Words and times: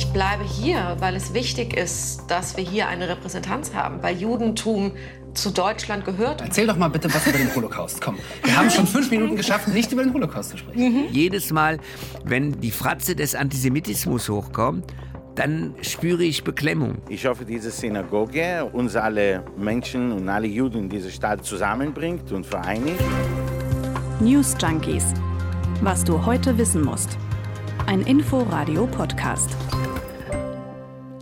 Ich 0.00 0.06
bleibe 0.14 0.44
hier, 0.44 0.96
weil 1.00 1.14
es 1.14 1.34
wichtig 1.34 1.76
ist, 1.76 2.22
dass 2.26 2.56
wir 2.56 2.64
hier 2.64 2.88
eine 2.88 3.06
Repräsentanz 3.06 3.74
haben, 3.74 4.02
weil 4.02 4.16
Judentum 4.16 4.92
zu 5.34 5.50
Deutschland 5.50 6.06
gehört. 6.06 6.40
Erzähl 6.40 6.66
doch 6.66 6.78
mal 6.78 6.88
bitte 6.88 7.12
was 7.12 7.26
über 7.26 7.36
den 7.36 7.54
Holocaust. 7.54 8.00
Komm, 8.00 8.16
wir 8.42 8.56
haben 8.56 8.70
schon 8.70 8.86
fünf 8.86 9.10
Minuten 9.10 9.36
geschafft, 9.36 9.68
nicht 9.68 9.92
über 9.92 10.02
den 10.02 10.14
Holocaust 10.14 10.52
zu 10.52 10.56
sprechen. 10.56 10.80
Mhm. 10.80 11.04
Jedes 11.10 11.52
Mal, 11.52 11.80
wenn 12.24 12.58
die 12.62 12.70
Fratze 12.70 13.14
des 13.14 13.34
Antisemitismus 13.34 14.30
hochkommt, 14.30 14.86
dann 15.34 15.74
spüre 15.82 16.24
ich 16.24 16.44
Beklemmung. 16.44 16.96
Ich 17.10 17.26
hoffe, 17.26 17.44
diese 17.44 17.70
Synagoge 17.70 18.64
uns 18.72 18.96
alle 18.96 19.44
Menschen 19.58 20.12
und 20.12 20.30
alle 20.30 20.46
Juden 20.46 20.78
in 20.78 20.88
dieser 20.88 21.10
Stadt 21.10 21.44
zusammenbringt 21.44 22.32
und 22.32 22.46
vereinigt. 22.46 23.02
News 24.18 24.56
Junkies. 24.58 25.12
Was 25.82 26.04
du 26.04 26.24
heute 26.24 26.56
wissen 26.56 26.82
musst. 26.82 27.18
Ein 27.86 28.02
Info-Radio-Podcast 28.02 29.50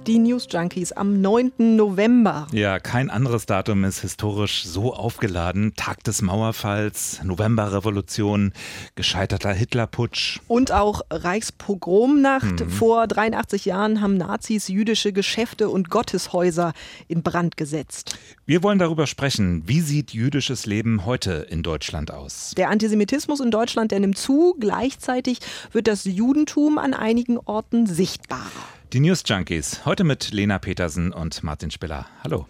die 0.09 0.19
News 0.19 0.49
Junkies 0.51 0.93
am 0.93 1.21
9. 1.21 1.77
November. 1.77 2.47
Ja, 2.53 2.79
kein 2.79 3.11
anderes 3.11 3.45
Datum 3.45 3.85
ist 3.85 4.01
historisch 4.01 4.65
so 4.65 4.95
aufgeladen. 4.95 5.75
Tag 5.77 6.03
des 6.03 6.23
Mauerfalls, 6.23 7.21
Novemberrevolution, 7.25 8.55
gescheiterter 8.95 9.53
Hitlerputsch. 9.53 10.41
Und 10.49 10.73
auch 10.73 11.03
Reichspogromnacht. 11.11 12.61
Mhm. 12.61 12.71
Vor 12.71 13.07
83 13.07 13.67
Jahren 13.67 14.01
haben 14.01 14.17
Nazis 14.17 14.69
jüdische 14.69 15.13
Geschäfte 15.13 15.69
und 15.69 15.91
Gotteshäuser 15.91 16.73
in 17.07 17.23
Brand 17.23 17.59
gesetzt. 17.59 18.19
Wir 18.47 18.63
wollen 18.63 18.79
darüber 18.79 19.07
sprechen. 19.07 19.65
Wie 19.67 19.83
sieht 19.83 20.15
jüdisches 20.15 20.65
Leben 20.65 21.05
heute 21.05 21.47
in 21.51 21.63
Deutschland 21.63 22.11
aus? 22.11 22.55
Der 22.57 22.71
Antisemitismus 22.71 23.41
in 23.41 23.51
Deutschland, 23.51 23.93
der 23.93 24.01
nimmt 24.01 24.17
zu. 24.17 24.57
Gleichzeitig 24.59 25.41
wird 25.73 25.87
das 25.87 26.05
Judentum 26.05 26.79
an 26.79 26.95
einigen 26.95 27.37
Orten 27.37 27.85
sichtbarer. 27.85 28.78
Die 28.95 29.01
News 29.01 29.23
Junkies, 29.27 29.85
heute 29.85 30.03
mit 30.03 30.33
Lena 30.33 30.59
Petersen 30.59 31.13
und 31.13 31.43
Martin 31.43 31.71
Spiller. 31.71 32.07
Hallo. 32.25 32.47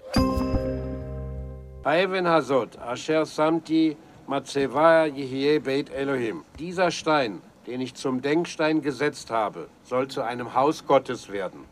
Dieser 6.61 6.93
Stein, 6.93 7.43
den 7.67 7.81
ich 7.81 7.95
zum 7.95 8.23
Denkstein 8.23 8.83
gesetzt 8.83 9.33
habe, 9.33 9.67
soll 9.83 10.07
zu 10.07 10.23
einem 10.23 10.55
Haus 10.55 10.87
Gottes 10.87 11.29
werden. 11.29 11.65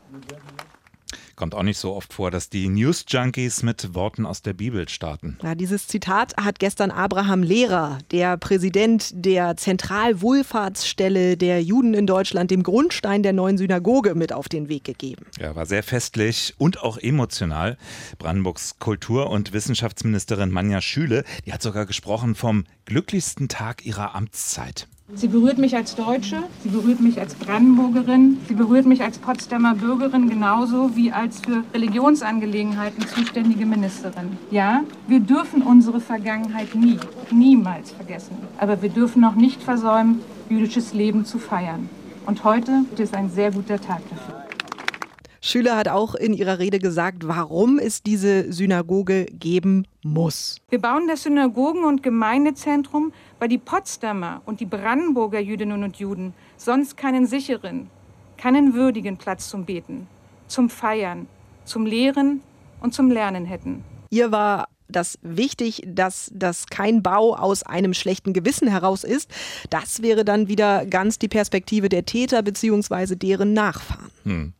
Kommt 1.36 1.54
auch 1.54 1.62
nicht 1.62 1.76
so 1.76 1.94
oft 1.94 2.14
vor, 2.14 2.30
dass 2.30 2.48
die 2.48 2.66
News 2.68 3.04
Junkies 3.06 3.62
mit 3.62 3.94
Worten 3.94 4.24
aus 4.24 4.40
der 4.40 4.54
Bibel 4.54 4.88
starten. 4.88 5.36
Ja, 5.42 5.54
dieses 5.54 5.86
Zitat 5.86 6.34
hat 6.38 6.58
gestern 6.58 6.90
Abraham 6.90 7.42
Lehrer, 7.42 7.98
der 8.10 8.38
Präsident 8.38 9.10
der 9.12 9.54
Zentralwohlfahrtsstelle 9.58 11.36
der 11.36 11.62
Juden 11.62 11.92
in 11.92 12.06
Deutschland, 12.06 12.50
dem 12.50 12.62
Grundstein 12.62 13.22
der 13.22 13.34
neuen 13.34 13.58
Synagoge, 13.58 14.14
mit 14.14 14.32
auf 14.32 14.48
den 14.48 14.70
Weg 14.70 14.84
gegeben. 14.84 15.26
Ja, 15.38 15.54
war 15.54 15.66
sehr 15.66 15.82
festlich 15.82 16.54
und 16.56 16.82
auch 16.82 16.96
emotional. 16.96 17.76
Brandenburgs 18.18 18.78
Kultur- 18.78 19.28
und 19.28 19.52
Wissenschaftsministerin 19.52 20.50
Manja 20.50 20.80
Schüle, 20.80 21.24
die 21.44 21.52
hat 21.52 21.60
sogar 21.60 21.84
gesprochen 21.84 22.34
vom 22.34 22.64
glücklichsten 22.86 23.48
Tag 23.48 23.84
ihrer 23.84 24.14
Amtszeit. 24.14 24.88
Sie 25.14 25.28
berührt 25.28 25.56
mich 25.56 25.76
als 25.76 25.94
Deutsche, 25.94 26.42
sie 26.64 26.68
berührt 26.68 27.00
mich 27.00 27.20
als 27.20 27.36
Brandenburgerin, 27.36 28.38
sie 28.48 28.54
berührt 28.54 28.86
mich 28.86 29.02
als 29.02 29.18
Potsdamer 29.18 29.76
Bürgerin 29.76 30.28
genauso 30.28 30.96
wie 30.96 31.12
als 31.12 31.38
für 31.38 31.62
Religionsangelegenheiten 31.72 33.06
zuständige 33.06 33.66
Ministerin. 33.66 34.36
Ja, 34.50 34.82
wir 35.06 35.20
dürfen 35.20 35.62
unsere 35.62 36.00
Vergangenheit 36.00 36.74
nie, 36.74 36.98
niemals 37.30 37.92
vergessen. 37.92 38.36
Aber 38.58 38.82
wir 38.82 38.88
dürfen 38.88 39.24
auch 39.24 39.36
nicht 39.36 39.62
versäumen, 39.62 40.22
jüdisches 40.50 40.92
Leben 40.92 41.24
zu 41.24 41.38
feiern. 41.38 41.88
Und 42.26 42.42
heute 42.42 42.84
ist 42.98 43.14
ein 43.14 43.30
sehr 43.30 43.52
guter 43.52 43.80
Tag 43.80 44.02
dafür. 44.10 44.45
Schüler 45.46 45.76
hat 45.76 45.86
auch 45.86 46.16
in 46.16 46.34
ihrer 46.34 46.58
Rede 46.58 46.80
gesagt, 46.80 47.28
warum 47.28 47.78
es 47.78 48.02
diese 48.02 48.52
Synagoge 48.52 49.26
geben 49.26 49.86
muss. 50.02 50.56
Wir 50.70 50.80
bauen 50.80 51.06
das 51.06 51.22
Synagogen- 51.22 51.84
und 51.84 52.02
Gemeindezentrum, 52.02 53.12
weil 53.38 53.48
die 53.48 53.58
Potsdamer 53.58 54.42
und 54.44 54.58
die 54.58 54.66
Brandenburger 54.66 55.38
Jüdinnen 55.38 55.84
und 55.84 55.98
Juden 55.98 56.34
sonst 56.56 56.96
keinen 56.96 57.26
sicheren, 57.26 57.88
keinen 58.36 58.74
würdigen 58.74 59.18
Platz 59.18 59.48
zum 59.48 59.64
Beten, 59.64 60.08
zum 60.48 60.68
Feiern, 60.68 61.28
zum 61.64 61.86
Lehren 61.86 62.40
und 62.80 62.92
zum 62.92 63.12
Lernen 63.12 63.44
hätten. 63.44 63.84
Ihr 64.10 64.32
war 64.32 64.66
das 64.88 65.16
wichtig, 65.22 65.82
dass 65.86 66.28
das 66.34 66.66
kein 66.66 67.04
Bau 67.04 67.36
aus 67.36 67.62
einem 67.62 67.94
schlechten 67.94 68.32
Gewissen 68.32 68.66
heraus 68.66 69.04
ist. 69.04 69.30
Das 69.70 70.02
wäre 70.02 70.24
dann 70.24 70.48
wieder 70.48 70.86
ganz 70.86 71.20
die 71.20 71.28
Perspektive 71.28 71.88
der 71.88 72.04
Täter 72.04 72.42
bzw. 72.42 73.14
deren 73.14 73.52
Nachfahren. 73.52 74.10
Hm. 74.24 74.52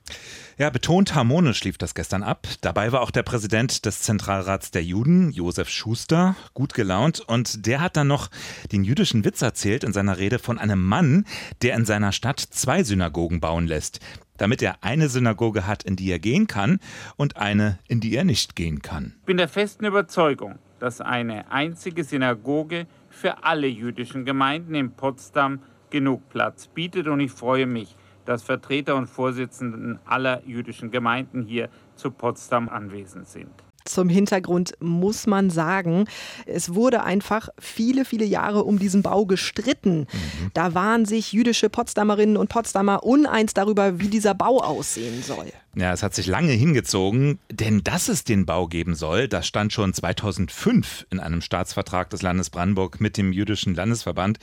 Ja, 0.59 0.71
betont 0.71 1.15
harmonisch 1.15 1.63
lief 1.65 1.77
das 1.77 1.95
gestern 1.95 2.23
ab. 2.23 2.47
Dabei 2.63 2.91
war 2.91 3.03
auch 3.03 3.11
der 3.11 3.23
Präsident 3.23 3.85
des 3.85 4.01
Zentralrats 4.01 4.71
der 4.71 4.83
Juden, 4.83 5.31
Josef 5.31 5.69
Schuster, 5.69 6.35
gut 6.55 6.73
gelaunt. 6.73 7.21
Und 7.21 7.67
der 7.67 7.83
hat 7.83 7.99
dann 7.99 8.07
noch 8.07 8.31
den 8.73 8.83
jüdischen 8.83 9.27
Witz 9.27 9.43
erzählt 9.43 9.85
in 9.85 9.93
seiner 9.93 10.17
Rede 10.17 10.39
von 10.39 10.59
einem 10.59 10.83
Mann, 10.83 11.27
der 11.61 11.77
in 11.77 11.85
seiner 11.85 12.11
Stadt 12.11 12.41
zwei 12.41 12.83
Synagogen 12.85 13.39
bauen 13.39 13.67
lässt, 13.67 14.01
damit 14.39 14.63
er 14.63 14.83
eine 14.83 15.11
Synagoge 15.11 15.67
hat, 15.67 15.83
in 15.83 15.95
die 15.95 16.11
er 16.11 16.21
gehen 16.21 16.47
kann 16.47 16.81
und 17.17 17.37
eine, 17.37 17.79
in 17.87 18.01
die 18.01 18.17
er 18.17 18.25
nicht 18.25 18.57
gehen 18.57 18.81
kann. 18.81 19.13
Ich 19.21 19.27
bin 19.27 19.37
der 19.37 19.49
festen 19.49 19.85
Überzeugung, 19.85 20.59
dass 20.79 21.03
eine 21.03 21.51
einzige 21.51 22.03
Synagoge 22.03 22.87
für 23.11 23.45
alle 23.45 23.67
jüdischen 23.67 24.25
Gemeinden 24.25 24.75
in 24.75 24.93
Potsdam 24.93 25.61
genug 25.91 26.31
Platz 26.31 26.67
bietet 26.67 27.09
und 27.09 27.21
ich 27.21 27.31
freue 27.31 27.67
mich, 27.67 27.95
dass 28.27 28.43
Vertreter 28.43 28.97
und 28.97 29.07
Vorsitzenden 29.07 29.99
aller 30.05 30.43
jüdischen 30.47 30.91
Gemeinden 30.91 31.43
hier 31.43 31.69
zu 31.95 32.11
Potsdam 32.11 32.69
anwesend 32.69 33.29
sind. 33.29 33.66
Zum 33.87 34.09
Hintergrund 34.09 34.75
muss 34.81 35.27
man 35.27 35.51
sagen, 35.51 36.05
es 36.45 36.75
wurde 36.75 37.05
einfach 37.05 37.49
viele, 37.59 38.05
viele 38.05 38.25
Jahre 38.25 38.65
um 38.65 38.79
diesen 38.79 39.03
Bau 39.03 39.27
gestritten. 39.27 40.01
Mhm. 40.01 40.51
Da 40.55 40.75
waren 40.75 41.05
sich 41.05 41.33
jüdische 41.33 41.71
Potsdamerinnen 41.71 42.37
und 42.37 42.49
Potsdamer 42.49 43.05
uneins 43.05 43.55
darüber, 43.55 44.01
wie 44.01 44.09
dieser 44.09 44.35
Bau 44.35 44.61
aussehen 44.63 45.23
soll. 45.23 45.53
Ja, 45.79 45.93
es 45.93 46.03
hat 46.03 46.15
sich 46.15 46.27
lange 46.27 46.53
hingezogen, 46.53 47.39
denn 47.53 47.85
dass 47.85 48.09
es 48.09 48.25
den 48.25 48.47
Bau 48.47 48.67
geben 48.67 48.95
soll, 48.95 49.29
das 49.29 49.47
stand 49.47 49.75
schon 49.75 49.93
2005 49.93 51.07
in 51.11 51.21
einem 51.21 51.43
Staatsvertrag 51.43 52.09
des 52.09 52.23
Landes 52.23 52.49
Brandenburg 52.49 52.99
mit 52.99 53.19
dem 53.19 53.31
jüdischen 53.31 53.75
Landesverband. 53.75 54.39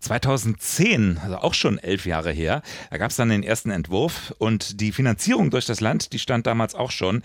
2010, 0.00 1.18
also 1.22 1.38
auch 1.38 1.54
schon 1.54 1.78
elf 1.78 2.04
Jahre 2.04 2.30
her, 2.30 2.60
da 2.90 2.98
gab 2.98 3.10
es 3.10 3.16
dann 3.16 3.30
den 3.30 3.42
ersten 3.42 3.70
Entwurf 3.70 4.34
und 4.36 4.82
die 4.82 4.92
Finanzierung 4.92 5.50
durch 5.50 5.64
das 5.64 5.80
Land, 5.80 6.12
die 6.12 6.18
stand 6.18 6.46
damals 6.46 6.74
auch 6.74 6.90
schon 6.90 7.22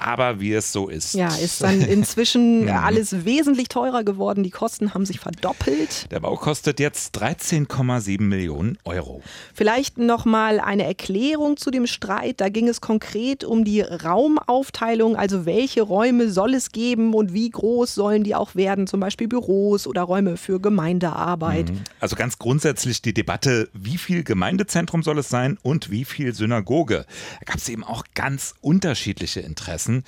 aber 0.00 0.40
wie 0.40 0.52
es 0.54 0.72
so 0.72 0.88
ist. 0.88 1.14
Ja, 1.14 1.28
ist 1.28 1.62
dann 1.62 1.80
inzwischen 1.82 2.68
alles 2.70 3.24
wesentlich 3.24 3.68
teurer 3.68 4.02
geworden. 4.02 4.42
Die 4.42 4.50
Kosten 4.50 4.94
haben 4.94 5.04
sich 5.04 5.20
verdoppelt. 5.20 6.10
Der 6.10 6.20
Bau 6.20 6.36
kostet 6.36 6.80
jetzt 6.80 7.20
13,7 7.20 8.22
Millionen 8.22 8.78
Euro. 8.84 9.22
Vielleicht 9.54 9.98
noch 9.98 10.24
mal 10.24 10.58
eine 10.60 10.84
Erklärung 10.84 11.56
zu 11.56 11.70
dem 11.70 11.86
Streit. 11.86 12.40
Da 12.40 12.48
ging 12.48 12.68
es 12.68 12.80
konkret 12.80 13.44
um 13.44 13.64
die 13.64 13.82
Raumaufteilung, 13.82 15.16
also 15.16 15.44
welche 15.44 15.82
Räume 15.82 16.30
soll 16.30 16.54
es 16.54 16.72
geben 16.72 17.12
und 17.12 17.34
wie 17.34 17.50
groß 17.50 17.94
sollen 17.94 18.24
die 18.24 18.34
auch 18.34 18.54
werden, 18.54 18.86
zum 18.86 19.00
Beispiel 19.00 19.28
Büros 19.28 19.86
oder 19.86 20.02
Räume 20.02 20.36
für 20.36 20.60
Gemeindearbeit. 20.60 21.70
Mhm. 21.70 21.80
Also 22.00 22.16
ganz 22.16 22.38
grundsätzlich 22.38 23.02
die 23.02 23.12
Debatte, 23.12 23.68
wie 23.74 23.98
viel 23.98 24.24
Gemeindezentrum 24.24 25.02
soll 25.02 25.18
es 25.18 25.28
sein 25.28 25.58
und 25.62 25.90
wie 25.90 26.04
viel 26.04 26.34
Synagoge. 26.34 27.04
Da 27.40 27.44
gab 27.44 27.56
es 27.56 27.68
eben 27.68 27.84
auch 27.84 28.04
ganz 28.14 28.54
unterschiedliche 28.60 29.40
Interessen 29.40 29.89
lassen. 29.90 30.04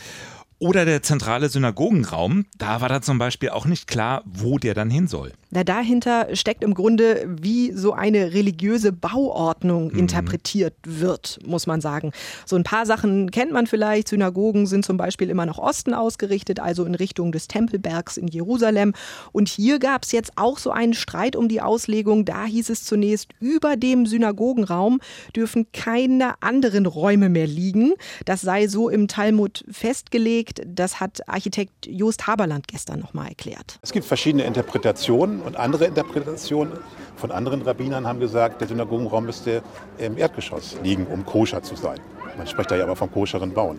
Oder 0.62 0.84
der 0.84 1.02
zentrale 1.02 1.48
Synagogenraum, 1.48 2.46
da 2.56 2.80
war 2.80 2.88
da 2.88 3.02
zum 3.02 3.18
Beispiel 3.18 3.48
auch 3.48 3.66
nicht 3.66 3.88
klar, 3.88 4.22
wo 4.24 4.58
der 4.58 4.74
dann 4.74 4.90
hin 4.90 5.08
soll. 5.08 5.32
Na, 5.50 5.64
dahinter 5.64 6.28
steckt 6.34 6.62
im 6.62 6.72
Grunde, 6.72 7.26
wie 7.28 7.72
so 7.72 7.94
eine 7.94 8.32
religiöse 8.32 8.92
Bauordnung 8.92 9.92
mhm. 9.92 9.98
interpretiert 9.98 10.74
wird, 10.84 11.40
muss 11.44 11.66
man 11.66 11.80
sagen. 11.80 12.12
So 12.46 12.54
ein 12.54 12.62
paar 12.62 12.86
Sachen 12.86 13.32
kennt 13.32 13.50
man 13.50 13.66
vielleicht. 13.66 14.06
Synagogen 14.06 14.68
sind 14.68 14.84
zum 14.84 14.96
Beispiel 14.96 15.30
immer 15.30 15.46
nach 15.46 15.58
Osten 15.58 15.94
ausgerichtet, 15.94 16.60
also 16.60 16.84
in 16.84 16.94
Richtung 16.94 17.32
des 17.32 17.48
Tempelbergs 17.48 18.16
in 18.16 18.28
Jerusalem. 18.28 18.94
Und 19.32 19.48
hier 19.48 19.80
gab 19.80 20.04
es 20.04 20.12
jetzt 20.12 20.30
auch 20.36 20.58
so 20.58 20.70
einen 20.70 20.94
Streit 20.94 21.34
um 21.34 21.48
die 21.48 21.60
Auslegung. 21.60 22.24
Da 22.24 22.44
hieß 22.44 22.70
es 22.70 22.84
zunächst, 22.84 23.30
über 23.40 23.76
dem 23.76 24.06
Synagogenraum 24.06 25.00
dürfen 25.34 25.66
keine 25.72 26.40
anderen 26.40 26.86
Räume 26.86 27.28
mehr 27.28 27.48
liegen. 27.48 27.94
Das 28.26 28.42
sei 28.42 28.68
so 28.68 28.88
im 28.88 29.08
Talmud 29.08 29.64
festgelegt 29.68 30.51
liegt. 30.58 30.78
Das 30.78 31.00
hat 31.00 31.26
Architekt 31.28 31.86
Jost 31.86 32.26
Haberland 32.26 32.68
gestern 32.68 33.00
nochmal 33.00 33.28
erklärt. 33.28 33.78
Es 33.82 33.92
gibt 33.92 34.06
verschiedene 34.06 34.44
Interpretationen 34.44 35.40
und 35.40 35.56
andere 35.56 35.86
Interpretationen 35.86 36.72
von 37.16 37.30
anderen 37.30 37.62
Rabbinern 37.62 38.06
haben 38.06 38.20
gesagt, 38.20 38.60
der 38.60 38.68
Synagogenraum 38.68 39.26
müsste 39.26 39.62
im 39.98 40.16
Erdgeschoss 40.16 40.76
liegen, 40.82 41.06
um 41.06 41.24
koscher 41.24 41.62
zu 41.62 41.76
sein. 41.76 42.00
Man 42.36 42.46
spricht 42.46 42.70
da 42.70 42.76
ja 42.76 42.84
aber 42.84 42.96
vom 42.96 43.10
koscheren 43.10 43.52
Bauen. 43.52 43.78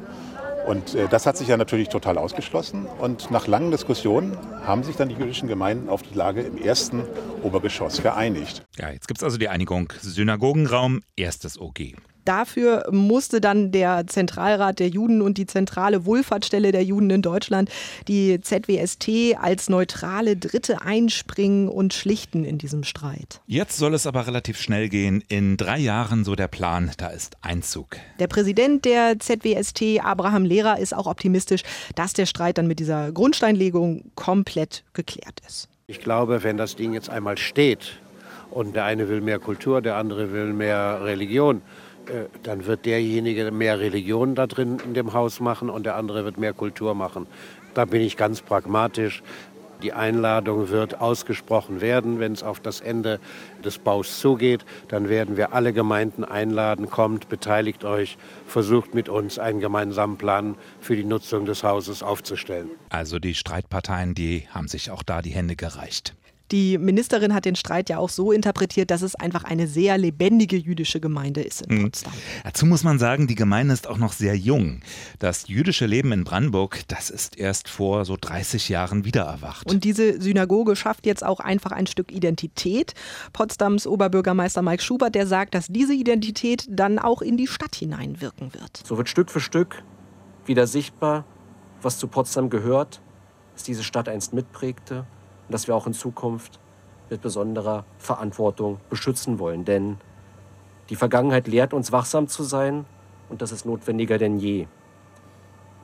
Und 0.67 0.95
äh, 0.95 1.07
das 1.09 1.25
hat 1.25 1.35
sich 1.35 1.49
ja 1.49 1.57
natürlich 1.57 1.89
total 1.89 2.17
ausgeschlossen. 2.17 2.85
Und 2.85 3.31
nach 3.31 3.47
langen 3.47 3.71
Diskussionen 3.71 4.37
haben 4.65 4.83
sich 4.83 4.95
dann 4.95 5.09
die 5.09 5.15
jüdischen 5.15 5.49
Gemeinden 5.49 5.89
auf 5.89 6.03
die 6.03 6.13
Lage 6.13 6.41
im 6.41 6.57
ersten 6.57 7.03
Obergeschoss 7.41 8.01
geeinigt. 8.01 8.63
Ja, 8.77 8.89
jetzt 8.89 9.07
gibt 9.07 9.19
es 9.19 9.23
also 9.23 9.37
die 9.37 9.49
Einigung 9.49 9.91
Synagogenraum, 9.99 11.01
erstes 11.17 11.59
OG. 11.59 11.95
Dafür 12.25 12.85
musste 12.91 13.41
dann 13.41 13.71
der 13.71 14.07
Zentralrat 14.07 14.79
der 14.79 14.89
Juden 14.89 15.21
und 15.21 15.37
die 15.37 15.45
zentrale 15.45 16.05
Wohlfahrtsstelle 16.05 16.71
der 16.71 16.83
Juden 16.83 17.09
in 17.09 17.21
Deutschland, 17.21 17.69
die 18.07 18.39
ZWST, 18.39 19.35
als 19.39 19.69
neutrale 19.69 20.37
Dritte 20.37 20.81
einspringen 20.81 21.67
und 21.67 21.93
schlichten 21.93 22.45
in 22.45 22.57
diesem 22.57 22.83
Streit. 22.83 23.41
Jetzt 23.47 23.77
soll 23.77 23.93
es 23.93 24.07
aber 24.07 24.27
relativ 24.27 24.59
schnell 24.59 24.89
gehen. 24.89 25.23
In 25.27 25.57
drei 25.57 25.79
Jahren, 25.79 26.23
so 26.23 26.35
der 26.35 26.47
Plan, 26.47 26.91
da 26.97 27.07
ist 27.07 27.37
Einzug. 27.41 27.97
Der 28.19 28.27
Präsident 28.27 28.85
der 28.85 29.19
ZWST, 29.19 29.99
Abraham 30.03 30.45
Lehrer, 30.45 30.79
ist 30.79 30.95
auch 30.95 31.07
optimistisch, 31.07 31.63
dass 31.95 32.13
der 32.13 32.25
Streit 32.25 32.57
dann 32.57 32.67
mit 32.67 32.79
dieser 32.79 33.11
Grundsteinlegung 33.11 34.11
komplett 34.15 34.83
geklärt 34.93 35.39
ist. 35.47 35.67
Ich 35.87 35.99
glaube, 35.99 36.43
wenn 36.43 36.57
das 36.57 36.75
Ding 36.75 36.93
jetzt 36.93 37.09
einmal 37.09 37.37
steht 37.37 37.99
und 38.51 38.75
der 38.75 38.85
eine 38.85 39.09
will 39.09 39.21
mehr 39.21 39.39
Kultur, 39.39 39.81
der 39.81 39.97
andere 39.97 40.31
will 40.31 40.53
mehr 40.53 41.01
Religion, 41.03 41.61
dann 42.43 42.65
wird 42.65 42.85
derjenige 42.85 43.51
mehr 43.51 43.79
Religion 43.79 44.35
da 44.35 44.47
drin 44.47 44.77
in 44.85 44.93
dem 44.93 45.13
Haus 45.13 45.39
machen 45.39 45.69
und 45.69 45.85
der 45.85 45.95
andere 45.95 46.25
wird 46.25 46.37
mehr 46.37 46.53
Kultur 46.53 46.95
machen. 46.95 47.27
Da 47.73 47.85
bin 47.85 48.01
ich 48.01 48.17
ganz 48.17 48.41
pragmatisch. 48.41 49.23
Die 49.81 49.91
Einladung 49.91 50.69
wird 50.69 51.01
ausgesprochen 51.01 51.81
werden, 51.81 52.19
wenn 52.19 52.31
es 52.31 52.41
auf 52.41 52.61
das 52.61 52.79
Ende 52.79 53.19
des 53.65 53.79
Baus 53.79 54.19
zugeht. 54.19 54.63
Dann 54.87 55.09
werden 55.09 55.35
wir 55.35 55.53
alle 55.53 55.73
Gemeinden 55.73 56.23
einladen. 56.23 56.89
Kommt, 56.89 57.27
beteiligt 57.27 57.83
euch, 57.83 58.17
versucht 58.47 58.93
mit 58.93 59.09
uns 59.09 59.39
einen 59.39 59.59
gemeinsamen 59.59 60.17
Plan 60.17 60.55
für 60.79 60.95
die 60.95 61.03
Nutzung 61.03 61.45
des 61.45 61.63
Hauses 61.63 62.01
aufzustellen. 62.01 62.69
Also 62.89 63.19
die 63.19 63.35
Streitparteien, 63.35 64.15
die 64.15 64.47
haben 64.51 64.69
sich 64.69 64.89
auch 64.89 65.03
da 65.03 65.21
die 65.21 65.31
Hände 65.31 65.57
gereicht. 65.57 66.15
Die 66.51 66.77
Ministerin 66.77 67.33
hat 67.33 67.45
den 67.45 67.55
Streit 67.55 67.89
ja 67.89 67.97
auch 67.97 68.09
so 68.09 68.31
interpretiert, 68.31 68.91
dass 68.91 69.01
es 69.01 69.15
einfach 69.15 69.43
eine 69.43 69.67
sehr 69.67 69.97
lebendige 69.97 70.57
jüdische 70.57 70.99
Gemeinde 70.99 71.41
ist 71.41 71.63
in 71.63 71.77
Mhm. 71.77 71.83
Potsdam. 71.83 72.13
Dazu 72.43 72.65
muss 72.65 72.83
man 72.83 72.99
sagen, 72.99 73.27
die 73.27 73.35
Gemeinde 73.35 73.73
ist 73.73 73.87
auch 73.87 73.97
noch 73.97 74.13
sehr 74.13 74.35
jung. 74.35 74.81
Das 75.19 75.47
jüdische 75.47 75.85
Leben 75.85 76.11
in 76.11 76.23
Brandenburg, 76.23 76.81
das 76.89 77.09
ist 77.09 77.37
erst 77.37 77.69
vor 77.69 78.05
so 78.05 78.17
30 78.19 78.69
Jahren 78.69 79.05
wiedererwacht. 79.05 79.71
Und 79.71 79.83
diese 79.83 80.21
Synagoge 80.21 80.75
schafft 80.75 81.05
jetzt 81.05 81.25
auch 81.25 81.39
einfach 81.39 81.71
ein 81.71 81.87
Stück 81.87 82.11
Identität. 82.11 82.93
Potsdams 83.31 83.87
Oberbürgermeister 83.87 84.61
Mike 84.61 84.83
Schubert, 84.83 85.15
der 85.15 85.25
sagt, 85.25 85.55
dass 85.55 85.67
diese 85.67 85.93
Identität 85.93 86.67
dann 86.69 86.99
auch 86.99 87.21
in 87.21 87.37
die 87.37 87.47
Stadt 87.47 87.75
hineinwirken 87.75 88.53
wird. 88.53 88.83
So 88.85 88.97
wird 88.97 89.09
Stück 89.09 89.31
für 89.31 89.39
Stück 89.39 89.83
wieder 90.45 90.67
sichtbar, 90.67 91.25
was 91.81 91.97
zu 91.97 92.07
Potsdam 92.07 92.49
gehört, 92.49 93.01
was 93.53 93.63
diese 93.63 93.83
Stadt 93.83 94.09
einst 94.09 94.33
mitprägte 94.33 95.05
und 95.47 95.53
das 95.53 95.67
wir 95.67 95.75
auch 95.75 95.87
in 95.87 95.93
Zukunft 95.93 96.59
mit 97.09 97.21
besonderer 97.21 97.85
Verantwortung 97.97 98.79
beschützen 98.89 99.39
wollen. 99.39 99.65
Denn 99.65 99.97
die 100.89 100.95
Vergangenheit 100.95 101.47
lehrt 101.47 101.73
uns, 101.73 101.91
wachsam 101.91 102.27
zu 102.27 102.43
sein 102.43 102.85
und 103.29 103.41
das 103.41 103.51
ist 103.51 103.65
notwendiger 103.65 104.17
denn 104.17 104.37
je. 104.37 104.67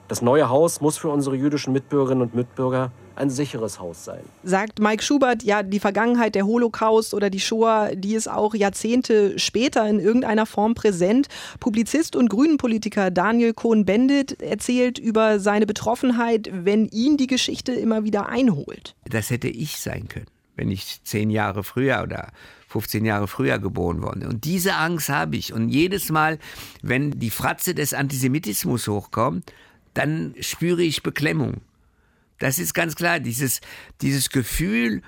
Das 0.07 0.21
neue 0.21 0.49
Haus 0.49 0.81
muss 0.81 0.97
für 0.97 1.09
unsere 1.09 1.35
jüdischen 1.35 1.71
Mitbürgerinnen 1.71 2.23
und 2.23 2.33
Mitbürger 2.33 2.91
ein 3.19 3.29
sicheres 3.29 3.79
Haus 3.79 4.05
sein. 4.05 4.21
Sagt 4.43 4.79
Mike 4.79 5.03
Schubert, 5.03 5.43
ja, 5.43 5.63
die 5.63 5.79
Vergangenheit, 5.79 6.35
der 6.35 6.45
Holocaust 6.45 7.13
oder 7.13 7.29
die 7.29 7.39
Shoah, 7.39 7.91
die 7.93 8.15
ist 8.15 8.29
auch 8.29 8.55
Jahrzehnte 8.55 9.37
später 9.37 9.87
in 9.87 9.99
irgendeiner 9.99 10.45
Form 10.45 10.75
präsent. 10.75 11.27
Publizist 11.59 12.15
und 12.15 12.29
Grünenpolitiker 12.29 13.11
Daniel 13.11 13.53
Cohn-Bendit 13.53 14.41
erzählt 14.41 14.99
über 14.99 15.39
seine 15.39 15.65
Betroffenheit, 15.65 16.49
wenn 16.51 16.87
ihn 16.87 17.17
die 17.17 17.27
Geschichte 17.27 17.73
immer 17.73 18.03
wieder 18.03 18.29
einholt. 18.29 18.95
Das 19.05 19.29
hätte 19.29 19.49
ich 19.49 19.79
sein 19.79 20.07
können, 20.07 20.27
wenn 20.55 20.71
ich 20.71 21.01
zehn 21.03 21.29
Jahre 21.29 21.63
früher 21.63 22.01
oder 22.03 22.31
15 22.69 23.03
Jahre 23.03 23.27
früher 23.27 23.59
geboren 23.59 24.01
worden. 24.01 24.25
Und 24.25 24.45
diese 24.45 24.75
Angst 24.75 25.09
habe 25.09 25.35
ich. 25.35 25.53
Und 25.53 25.69
jedes 25.69 26.09
Mal, 26.09 26.37
wenn 26.81 27.19
die 27.19 27.31
Fratze 27.31 27.73
des 27.73 27.93
Antisemitismus 27.93 28.87
hochkommt, 28.87 29.51
dann 29.95 30.35
spüre 30.39 30.83
ich 30.83 31.01
Beklemmung. 31.01 31.61
Das 32.39 32.59
ist 32.59 32.73
ganz 32.73 32.95
klar. 32.95 33.19
Dieses, 33.19 33.61
dieses 34.01 34.29
Gefühl, 34.29 35.01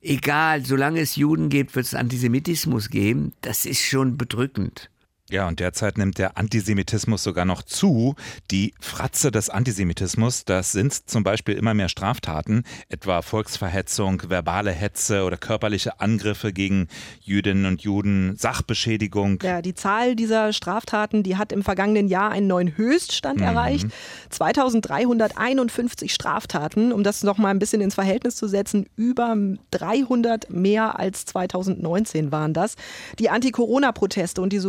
egal, 0.00 0.64
solange 0.64 1.00
es 1.00 1.16
Juden 1.16 1.48
gibt, 1.48 1.74
wird 1.74 1.86
es 1.86 1.94
Antisemitismus 1.94 2.90
geben, 2.90 3.32
das 3.40 3.64
ist 3.64 3.82
schon 3.82 4.18
bedrückend. 4.18 4.90
Ja, 5.34 5.48
und 5.48 5.58
derzeit 5.58 5.98
nimmt 5.98 6.18
der 6.18 6.38
Antisemitismus 6.38 7.24
sogar 7.24 7.44
noch 7.44 7.62
zu. 7.64 8.14
Die 8.52 8.72
Fratze 8.78 9.32
des 9.32 9.50
Antisemitismus, 9.50 10.44
das 10.44 10.70
sind 10.70 11.10
zum 11.10 11.24
Beispiel 11.24 11.56
immer 11.56 11.74
mehr 11.74 11.88
Straftaten, 11.88 12.62
etwa 12.88 13.20
Volksverhetzung, 13.20 14.22
verbale 14.28 14.70
Hetze 14.70 15.24
oder 15.24 15.36
körperliche 15.36 15.98
Angriffe 15.98 16.52
gegen 16.52 16.86
Jüdinnen 17.20 17.66
und 17.66 17.82
Juden, 17.82 18.36
Sachbeschädigung. 18.36 19.40
Ja, 19.42 19.60
die 19.60 19.74
Zahl 19.74 20.14
dieser 20.14 20.52
Straftaten, 20.52 21.24
die 21.24 21.36
hat 21.36 21.50
im 21.50 21.64
vergangenen 21.64 22.06
Jahr 22.06 22.30
einen 22.30 22.46
neuen 22.46 22.76
Höchststand 22.76 23.40
Mhm. 23.40 23.44
erreicht. 23.44 23.86
2351 24.30 26.14
Straftaten, 26.14 26.92
um 26.92 27.02
das 27.02 27.24
noch 27.24 27.38
mal 27.38 27.48
ein 27.48 27.58
bisschen 27.58 27.80
ins 27.80 27.96
Verhältnis 27.96 28.36
zu 28.36 28.46
setzen, 28.46 28.86
über 28.94 29.36
300 29.72 30.48
mehr 30.48 31.00
als 31.00 31.24
2019 31.24 32.30
waren 32.30 32.52
das. 32.54 32.76
Die 33.18 33.30
Anti-Corona-Proteste 33.30 34.40
und 34.40 34.52
die 34.52 34.60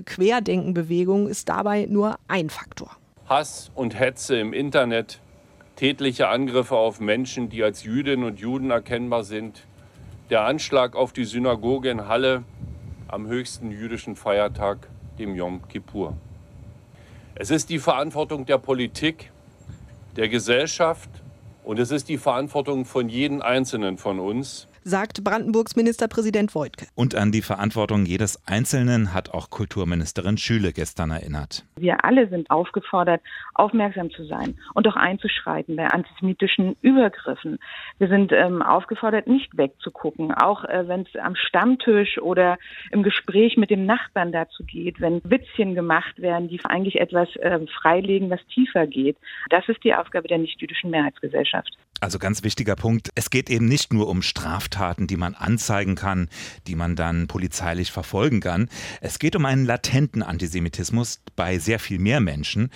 Querdenkenbewegung 0.00 1.28
ist 1.28 1.50
dabei 1.50 1.86
nur 1.90 2.16
ein 2.28 2.48
Faktor. 2.48 2.90
Hass 3.26 3.70
und 3.74 3.98
Hetze 3.98 4.38
im 4.38 4.54
Internet, 4.54 5.20
tätliche 5.76 6.28
Angriffe 6.28 6.76
auf 6.76 7.00
Menschen, 7.00 7.50
die 7.50 7.62
als 7.62 7.82
Jüdinnen 7.82 8.24
und 8.24 8.40
Juden 8.40 8.70
erkennbar 8.70 9.24
sind, 9.24 9.66
der 10.30 10.44
Anschlag 10.46 10.96
auf 10.96 11.12
die 11.12 11.24
Synagoge 11.24 11.90
in 11.90 12.08
Halle 12.08 12.44
am 13.08 13.26
höchsten 13.26 13.70
jüdischen 13.70 14.16
Feiertag, 14.16 14.88
dem 15.18 15.34
Yom 15.34 15.68
Kippur. 15.68 16.16
Es 17.34 17.50
ist 17.50 17.68
die 17.68 17.78
Verantwortung 17.78 18.46
der 18.46 18.58
Politik, 18.58 19.30
der 20.16 20.28
Gesellschaft 20.28 21.10
und 21.64 21.78
es 21.78 21.90
ist 21.90 22.08
die 22.08 22.18
Verantwortung 22.18 22.84
von 22.84 23.08
jedem 23.08 23.42
Einzelnen 23.42 23.98
von 23.98 24.18
uns, 24.18 24.68
sagt 24.84 25.22
Brandenburgs 25.24 25.76
Ministerpräsident 25.76 26.54
Wojtke. 26.54 26.86
Und 26.94 27.14
an 27.14 27.32
die 27.32 27.42
Verantwortung 27.42 28.04
jedes 28.04 28.42
Einzelnen 28.46 29.14
hat 29.14 29.30
auch 29.30 29.50
Kulturministerin 29.50 30.38
Schüle 30.38 30.72
gestern 30.72 31.10
erinnert. 31.10 31.64
Wir 31.76 32.04
alle 32.04 32.28
sind 32.28 32.50
aufgefordert, 32.50 33.20
aufmerksam 33.54 34.10
zu 34.10 34.24
sein 34.24 34.56
und 34.74 34.86
auch 34.88 34.96
einzuschreiten 34.96 35.76
bei 35.76 35.86
antisemitischen 35.86 36.76
Übergriffen. 36.80 37.58
Wir 37.98 38.08
sind 38.08 38.32
ähm, 38.32 38.62
aufgefordert, 38.62 39.26
nicht 39.26 39.56
wegzugucken, 39.56 40.32
auch 40.32 40.64
äh, 40.64 40.88
wenn 40.88 41.02
es 41.02 41.20
am 41.20 41.36
Stammtisch 41.36 42.18
oder 42.18 42.58
im 42.90 43.02
Gespräch 43.02 43.56
mit 43.56 43.70
dem 43.70 43.86
Nachbarn 43.86 44.32
dazu 44.32 44.64
geht, 44.64 45.00
wenn 45.00 45.20
Witzchen 45.24 45.74
gemacht 45.74 46.20
werden, 46.20 46.48
die 46.48 46.62
eigentlich 46.64 47.00
etwas 47.00 47.34
äh, 47.36 47.60
freilegen, 47.80 48.30
was 48.30 48.44
tiefer 48.46 48.86
geht. 48.86 49.16
Das 49.50 49.68
ist 49.68 49.82
die 49.84 49.94
Aufgabe 49.94 50.28
der 50.28 50.38
nichtjüdischen 50.38 50.90
Mehrheitsgesellschaft. 50.90 51.76
Also 52.02 52.18
ganz 52.18 52.42
wichtiger 52.42 52.74
Punkt, 52.74 53.10
es 53.14 53.30
geht 53.30 53.48
eben 53.48 53.66
nicht 53.66 53.92
nur 53.92 54.08
um 54.08 54.22
Straftaten, 54.22 55.06
die 55.06 55.16
man 55.16 55.36
anzeigen 55.36 55.94
kann, 55.94 56.28
die 56.66 56.74
man 56.74 56.96
dann 56.96 57.28
polizeilich 57.28 57.92
verfolgen 57.92 58.40
kann. 58.40 58.68
Es 59.00 59.20
geht 59.20 59.36
um 59.36 59.44
einen 59.44 59.64
latenten 59.64 60.24
Antisemitismus 60.24 61.20
bei 61.36 61.60
sehr 61.60 61.78
viel 61.78 62.00
mehr 62.00 62.18
Menschen. 62.18 62.70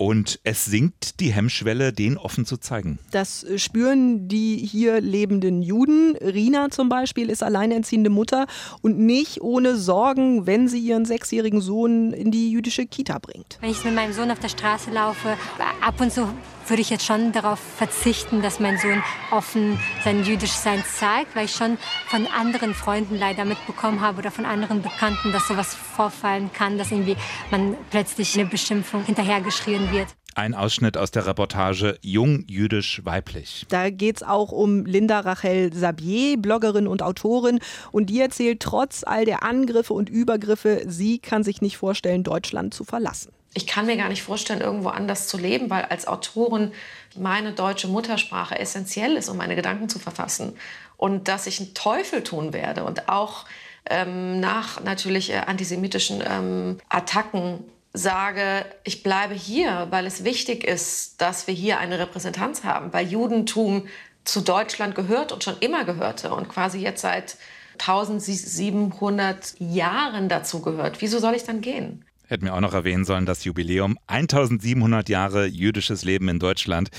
Und 0.00 0.38
es 0.44 0.64
sinkt 0.64 1.18
die 1.18 1.32
Hemmschwelle, 1.32 1.92
den 1.92 2.18
offen 2.18 2.46
zu 2.46 2.56
zeigen. 2.56 3.00
Das 3.10 3.44
spüren 3.56 4.28
die 4.28 4.56
hier 4.56 5.00
lebenden 5.00 5.60
Juden. 5.60 6.16
Rina 6.18 6.70
zum 6.70 6.88
Beispiel 6.88 7.28
ist 7.28 7.42
alleinerziehende 7.42 8.08
Mutter 8.08 8.46
und 8.80 9.00
nicht 9.00 9.40
ohne 9.40 9.74
Sorgen, 9.76 10.46
wenn 10.46 10.68
sie 10.68 10.78
ihren 10.78 11.04
sechsjährigen 11.04 11.60
Sohn 11.60 12.12
in 12.12 12.30
die 12.30 12.52
jüdische 12.52 12.86
Kita 12.86 13.18
bringt. 13.18 13.58
Wenn 13.60 13.70
ich 13.70 13.82
mit 13.82 13.96
meinem 13.96 14.12
Sohn 14.12 14.30
auf 14.30 14.38
der 14.38 14.50
Straße 14.50 14.92
laufe, 14.92 15.36
ab 15.84 16.00
und 16.00 16.12
zu 16.12 16.28
würde 16.68 16.82
ich 16.82 16.90
jetzt 16.90 17.06
schon 17.06 17.32
darauf 17.32 17.58
verzichten, 17.58 18.42
dass 18.42 18.60
mein 18.60 18.78
Sohn 18.78 19.02
offen 19.30 19.78
sein 20.04 20.22
Jüdischsein 20.22 20.84
zeigt, 20.84 21.34
weil 21.34 21.46
ich 21.46 21.52
schon 21.52 21.78
von 22.08 22.26
anderen 22.26 22.74
Freunden 22.74 23.16
leider 23.18 23.44
mitbekommen 23.44 24.00
habe 24.00 24.18
oder 24.18 24.30
von 24.30 24.44
anderen 24.44 24.82
Bekannten, 24.82 25.32
dass 25.32 25.48
sowas 25.48 25.76
vorfallen 25.98 26.52
kann, 26.52 26.78
dass 26.78 26.92
irgendwie 26.92 27.16
man 27.50 27.76
plötzlich 27.90 28.38
eine 28.38 28.48
Beschimpfung 28.48 29.04
hinterhergeschrien 29.04 29.90
wird. 29.90 30.06
Ein 30.36 30.54
Ausschnitt 30.54 30.96
aus 30.96 31.10
der 31.10 31.26
Reportage 31.26 31.98
Jung, 32.02 32.44
jüdisch, 32.46 33.00
weiblich. 33.04 33.66
Da 33.68 33.90
geht 33.90 34.18
es 34.18 34.22
auch 34.22 34.52
um 34.52 34.86
Linda 34.86 35.18
Rachel 35.18 35.72
Sabier, 35.74 36.36
Bloggerin 36.36 36.86
und 36.86 37.02
Autorin. 37.02 37.58
Und 37.90 38.06
die 38.10 38.20
erzählt, 38.20 38.60
trotz 38.60 39.02
all 39.02 39.24
der 39.24 39.42
Angriffe 39.42 39.92
und 39.92 40.08
Übergriffe, 40.08 40.84
sie 40.86 41.18
kann 41.18 41.42
sich 41.42 41.62
nicht 41.62 41.76
vorstellen, 41.76 42.22
Deutschland 42.22 42.72
zu 42.72 42.84
verlassen. 42.84 43.32
Ich 43.54 43.66
kann 43.66 43.86
mir 43.86 43.96
gar 43.96 44.08
nicht 44.08 44.22
vorstellen, 44.22 44.60
irgendwo 44.60 44.90
anders 44.90 45.26
zu 45.26 45.36
leben, 45.36 45.68
weil 45.70 45.86
als 45.86 46.06
Autorin 46.06 46.70
meine 47.16 47.50
deutsche 47.50 47.88
Muttersprache 47.88 48.56
essentiell 48.56 49.16
ist, 49.16 49.28
um 49.28 49.36
meine 49.36 49.56
Gedanken 49.56 49.88
zu 49.88 49.98
verfassen. 49.98 50.52
Und 50.96 51.26
dass 51.26 51.48
ich 51.48 51.58
einen 51.58 51.74
Teufel 51.74 52.22
tun 52.22 52.52
werde 52.52 52.84
und 52.84 53.08
auch 53.08 53.46
ähm, 53.88 54.40
nach 54.40 54.82
natürlich 54.82 55.30
äh, 55.30 55.38
antisemitischen 55.38 56.22
ähm, 56.26 56.78
Attacken 56.88 57.64
sage, 57.92 58.64
ich 58.84 59.02
bleibe 59.02 59.34
hier, 59.34 59.88
weil 59.90 60.06
es 60.06 60.24
wichtig 60.24 60.64
ist, 60.64 61.20
dass 61.20 61.46
wir 61.46 61.54
hier 61.54 61.78
eine 61.78 61.98
Repräsentanz 61.98 62.64
haben, 62.64 62.92
weil 62.92 63.06
Judentum 63.06 63.86
zu 64.24 64.42
Deutschland 64.42 64.94
gehört 64.94 65.32
und 65.32 65.42
schon 65.42 65.56
immer 65.60 65.84
gehörte 65.84 66.32
und 66.32 66.48
quasi 66.48 66.78
jetzt 66.78 67.00
seit 67.00 67.38
1700 67.78 69.54
Jahren 69.58 70.28
dazu 70.28 70.60
gehört. 70.60 71.00
Wieso 71.00 71.18
soll 71.18 71.34
ich 71.34 71.44
dann 71.44 71.60
gehen? 71.60 72.04
Hätten 72.26 72.44
wir 72.44 72.54
auch 72.54 72.60
noch 72.60 72.74
erwähnen 72.74 73.06
sollen, 73.06 73.24
das 73.24 73.44
Jubiläum 73.44 73.98
1700 74.06 75.08
Jahre 75.08 75.46
jüdisches 75.46 76.04
Leben 76.04 76.28
in 76.28 76.38
Deutschland. 76.38 76.90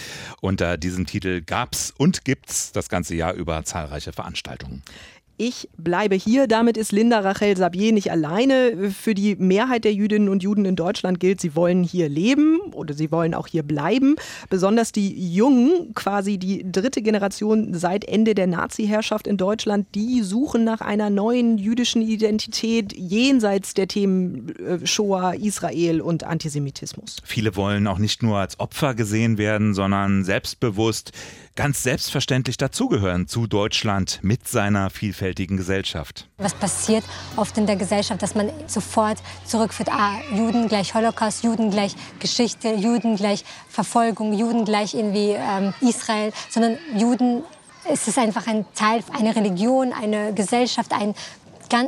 Unter 0.41 0.77
diesem 0.77 1.05
Titel 1.05 1.41
gab's 1.41 1.93
und 1.95 2.25
gibt's 2.25 2.71
das 2.71 2.89
ganze 2.89 3.13
Jahr 3.13 3.33
über 3.33 3.63
zahlreiche 3.63 4.11
Veranstaltungen. 4.11 4.81
Ich 5.41 5.69
bleibe 5.77 6.15
hier. 6.15 6.47
Damit 6.47 6.75
ist 6.75 6.91
Linda 6.91 7.21
Rachel 7.21 7.55
Sabier 7.55 7.93
nicht 7.93 8.11
alleine. 8.11 8.91
Für 8.91 9.13
die 9.13 9.37
Mehrheit 9.37 9.85
der 9.85 9.93
Jüdinnen 9.93 10.27
und 10.27 10.43
Juden 10.43 10.65
in 10.65 10.75
Deutschland 10.75 11.21
gilt, 11.21 11.39
sie 11.39 11.55
wollen 11.55 11.81
hier 11.81 12.09
leben 12.09 12.59
oder 12.73 12.93
sie 12.93 13.09
wollen 13.09 13.33
auch 13.33 13.47
hier 13.47 13.63
bleiben. 13.63 14.17
Besonders 14.49 14.91
die 14.91 15.33
Jungen, 15.33 15.93
quasi 15.95 16.39
die 16.39 16.69
dritte 16.69 17.01
Generation 17.01 17.73
seit 17.73 18.03
Ende 18.03 18.35
der 18.35 18.47
Nazi-Herrschaft 18.47 19.27
in 19.27 19.37
Deutschland, 19.37 19.87
die 19.95 20.23
suchen 20.23 20.65
nach 20.65 20.81
einer 20.81 21.09
neuen 21.09 21.57
jüdischen 21.57 22.01
Identität 22.01 22.91
jenseits 22.91 23.73
der 23.73 23.87
Themen 23.87 24.49
äh, 24.59 24.85
Shoah, 24.85 25.35
Israel 25.35 26.01
und 26.01 26.25
Antisemitismus. 26.25 27.15
Viele 27.23 27.55
wollen 27.55 27.87
auch 27.87 27.97
nicht 27.97 28.23
nur 28.23 28.39
als 28.39 28.59
Opfer 28.59 28.93
gesehen 28.93 29.37
werden, 29.37 29.73
sondern 29.73 30.25
selbstbewusst 30.25 31.13
ganz 31.59 31.83
selbstverständlich 31.83 32.55
dazugehören 32.55 33.27
zu 33.27 33.45
Deutschland 33.45 34.19
mit 34.21 34.47
seiner 34.47 34.89
vielfältigen 35.29 35.57
Gesellschaft. 35.57 36.27
Was 36.37 36.53
passiert 36.53 37.03
oft 37.35 37.57
in 37.57 37.65
der 37.65 37.75
Gesellschaft, 37.75 38.21
dass 38.21 38.35
man 38.35 38.49
sofort 38.67 39.17
zurückführt, 39.45 39.89
ah, 39.91 40.13
Juden 40.35 40.67
gleich 40.67 40.93
Holocaust, 40.93 41.43
Juden 41.43 41.69
gleich 41.69 41.95
Geschichte, 42.19 42.73
Juden 42.73 43.15
gleich 43.15 43.43
Verfolgung, 43.69 44.33
Juden 44.33 44.65
gleich 44.65 44.93
irgendwie 44.93 45.35
ähm, 45.37 45.73
Israel, 45.81 46.31
sondern 46.49 46.77
Juden, 46.97 47.43
es 47.91 48.07
ist 48.07 48.17
einfach 48.17 48.47
ein 48.47 48.65
Teil, 48.75 49.03
eine 49.13 49.35
Religion, 49.35 49.93
eine 49.93 50.33
Gesellschaft, 50.33 50.91
eine 50.93 51.13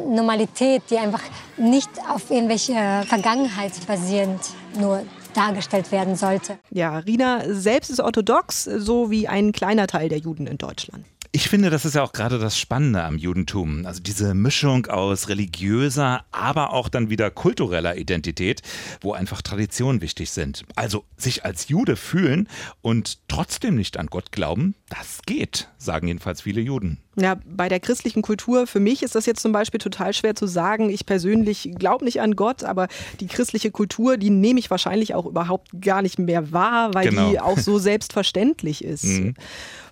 Normalität, 0.06 0.84
die 0.92 0.98
einfach 0.98 1.24
nicht 1.58 1.90
auf 2.08 2.30
irgendwelche 2.30 3.04
Vergangenheit 3.08 3.74
basierend 3.88 4.42
nur 4.78 5.04
dargestellt 5.34 5.92
werden 5.92 6.16
sollte. 6.16 6.60
Ja, 6.70 7.00
Rina 7.00 7.42
selbst 7.48 7.90
ist 7.90 8.00
orthodox, 8.00 8.66
so 8.66 9.10
wie 9.10 9.28
ein 9.28 9.54
kleiner 9.54 9.88
Teil 9.88 10.10
der 10.10 10.20
Juden 10.20 10.46
in 10.46 10.58
Deutschland. 10.58 11.06
Ich 11.34 11.48
finde, 11.48 11.70
das 11.70 11.86
ist 11.86 11.96
ja 11.96 12.04
auch 12.04 12.12
gerade 12.12 12.40
das 12.40 12.60
Spannende 12.60 13.04
am 13.04 13.18
Judentum. 13.18 13.86
Also 13.86 14.02
diese 14.02 14.34
Mischung 14.34 14.88
aus 14.88 15.30
religiöser, 15.30 16.26
aber 16.32 16.74
auch 16.74 16.90
dann 16.90 17.10
wieder 17.10 17.32
kultureller 17.32 17.96
Identität, 17.96 18.62
wo 19.00 19.14
einfach 19.14 19.42
Traditionen 19.42 20.02
wichtig 20.02 20.32
sind. 20.32 20.66
Also 20.76 21.06
sich 21.16 21.46
als 21.46 21.70
Jude 21.70 21.96
fühlen 21.96 22.50
und 22.82 23.20
trotzdem 23.30 23.76
nicht 23.76 23.98
an 23.98 24.08
Gott 24.08 24.34
glauben, 24.34 24.76
das 24.92 25.22
geht, 25.26 25.70
sagen 25.78 26.08
jedenfalls 26.08 26.42
viele 26.42 26.60
Juden. 26.60 26.98
Ja, 27.16 27.38
bei 27.46 27.70
der 27.70 27.80
christlichen 27.80 28.22
Kultur, 28.22 28.68
für 28.68 28.82
mich 28.82 29.04
ist 29.04 29.16
das 29.16 29.26
jetzt 29.26 29.42
zum 29.42 29.54
Beispiel 29.54 29.80
total 29.80 30.14
schwer 30.14 30.36
zu 30.36 30.48
sagen. 30.48 30.90
Ich 30.90 31.06
persönlich 31.06 31.72
glaube 31.78 32.04
nicht 32.04 32.20
an 32.20 32.36
Gott, 32.36 32.66
aber 32.66 32.90
die 33.22 33.28
christliche 33.28 33.72
Kultur, 33.72 34.18
die 34.18 34.30
nehme 34.30 34.60
ich 34.60 34.70
wahrscheinlich 34.70 35.16
auch 35.16 35.26
überhaupt 35.26 35.70
gar 35.80 36.02
nicht 36.02 36.20
mehr 36.20 36.52
wahr, 36.52 36.94
weil 36.94 37.10
genau. 37.10 37.30
die 37.30 37.40
auch 37.40 37.58
so 37.58 37.80
selbstverständlich 37.80 38.84
ist. 38.84 39.06
Mhm. 39.06 39.36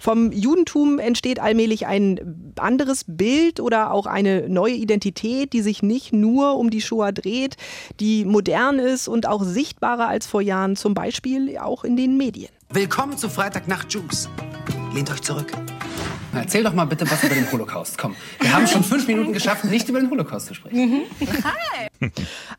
Vom 0.02 0.34
Judentum 0.34 1.00
entsteht 1.00 1.40
allmählich 1.40 1.88
ein 1.88 2.54
anderes 2.58 3.06
Bild 3.08 3.62
oder 3.62 3.92
auch 3.92 4.06
eine 4.06 4.50
neue 4.50 4.74
Identität, 4.74 5.54
die 5.54 5.62
sich 5.62 5.82
nicht 5.82 6.12
nur 6.12 6.58
um 6.58 6.70
die 6.70 6.82
Shoah 6.82 7.14
dreht, 7.14 7.56
die 8.02 8.26
modern 8.26 8.80
ist 8.80 9.08
und 9.08 9.28
auch 9.28 9.44
sichtbarer 9.44 10.10
als 10.10 10.28
vor 10.28 10.42
Jahren, 10.42 10.76
zum 10.76 10.94
Beispiel 10.94 11.58
auch 11.58 11.86
in 11.86 11.96
den 11.96 12.18
Medien. 12.18 12.50
Willkommen 12.72 13.18
zu 13.18 13.30
Freitagnacht 13.30 13.92
Juice. 13.92 14.30
Lehnt 14.94 15.12
euch 15.12 15.22
zurück. 15.22 15.52
Na, 16.34 16.42
erzähl 16.42 16.64
doch 16.64 16.74
mal 16.74 16.86
bitte 16.86 17.10
was 17.10 17.24
über 17.24 17.36
den 17.36 17.52
Holocaust. 17.52 17.98
Komm, 17.98 18.16
wir 18.40 18.54
haben 18.54 18.66
schon 18.68 18.84
fünf 18.84 19.08
Minuten 19.08 19.34
geschafft, 19.34 19.64
nicht 19.66 19.88
über 19.88 20.00
den 20.00 20.10
Holocaust 20.10 20.48
zu 20.48 20.56
sprechen. 20.56 21.04
Hi. 21.22 22.10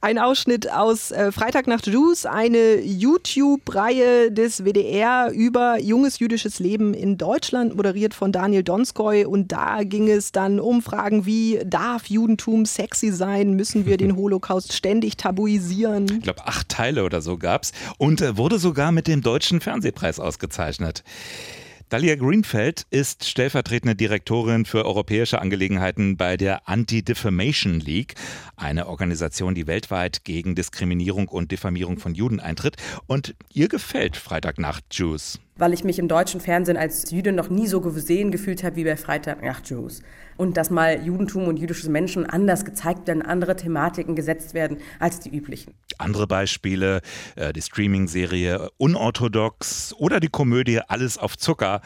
Ein 0.01 0.19
Ausschnitt 0.19 0.71
aus 0.71 1.11
äh, 1.11 1.33
Freitagnacht 1.33 1.87
Juice, 1.87 2.27
eine 2.27 2.81
YouTube-Reihe 2.81 4.31
des 4.31 4.65
WDR 4.65 5.31
über 5.33 5.81
junges 5.81 6.21
jüdisches 6.21 6.61
Leben 6.61 6.95
in 6.95 7.19
Deutschland, 7.19 7.77
moderiert 7.77 8.15
von 8.15 8.33
Daniel 8.33 8.63
Donskoy. 8.63 9.25
Und 9.25 9.51
da 9.51 9.83
ging 9.83 10.09
es 10.09 10.31
dann 10.31 10.61
um 10.61 10.83
Fragen 10.83 11.27
wie, 11.27 11.61
darf 11.65 12.07
Judentum 12.07 12.65
sexy 12.65 13.11
sein? 13.11 13.55
Müssen 13.55 13.87
wir 13.87 13.97
den 13.97 14.17
Holocaust 14.17 14.73
ständig 14.73 15.17
tabuisieren? 15.17 16.07
Ich 16.11 16.23
glaube, 16.23 16.47
acht 16.47 16.69
Teile 16.69 17.05
oder 17.05 17.21
so 17.21 17.39
gab 17.39 17.65
es 17.65 17.73
und 17.99 18.21
äh, 18.21 18.37
wurde 18.37 18.61
sogar 18.61 18.93
mit 18.93 19.09
dem 19.09 19.21
Deutschen 19.21 19.61
Fernsehpreis 19.61 20.21
ausgezeichnet. 20.21 21.03
Dalia 21.91 22.15
Greenfeld 22.15 22.87
ist 22.91 23.25
stellvertretende 23.25 23.97
Direktorin 23.97 24.65
für 24.65 24.85
europäische 24.85 25.41
Angelegenheiten 25.41 26.17
bei 26.17 26.37
der 26.37 26.69
Anti-Defamation 26.69 27.81
League, 27.81 28.15
eine 28.55 28.87
Organisation, 28.87 29.57
die 29.57 29.67
weltweit 29.67 30.23
gegen 30.23 30.55
Diskriminierung 30.55 31.27
und 31.27 31.51
Diffamierung 31.51 31.99
von 31.99 32.15
Juden 32.15 32.39
eintritt. 32.39 32.77
Und 33.09 33.35
ihr 33.53 33.67
gefällt 33.67 34.17
Freitagnacht 34.17 34.85
Juice 34.93 35.41
weil 35.61 35.75
ich 35.75 35.85
mich 35.85 35.99
im 35.99 36.09
deutschen 36.09 36.41
Fernsehen 36.41 36.79
als 36.79 37.11
Jüdin 37.11 37.35
noch 37.35 37.51
nie 37.51 37.67
so 37.67 37.81
gesehen 37.81 38.31
gefühlt 38.31 38.65
habe 38.65 38.77
wie 38.77 38.85
bei 38.85 38.97
Freitag 38.97 39.43
nach 39.43 39.61
Jews. 39.63 40.03
Und 40.41 40.57
dass 40.57 40.71
mal 40.71 41.05
Judentum 41.05 41.49
und 41.49 41.59
jüdische 41.59 41.91
Menschen 41.91 42.25
anders 42.25 42.65
gezeigt 42.65 43.07
werden, 43.07 43.21
andere 43.21 43.57
Thematiken 43.57 44.17
gesetzt 44.17 44.55
werden 44.55 44.79
als 44.99 45.21
die 45.21 45.29
üblichen. 45.29 45.75
Andere 45.99 46.27
Beispiele, 46.27 47.03
äh, 47.37 47.53
die 47.53 47.61
Streaming-Serie 47.61 48.71
Unorthodox 48.79 49.95
oder 49.99 50.19
die 50.19 50.29
Komödie 50.29 50.81
Alles 50.89 51.19
auf 51.19 51.37
Zucker. 51.37 51.83